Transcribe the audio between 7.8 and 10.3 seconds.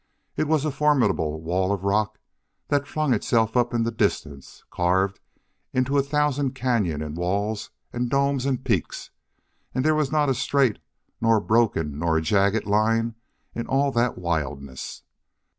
and domes and peaks, and there was not